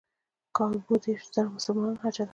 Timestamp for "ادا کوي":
2.21-2.29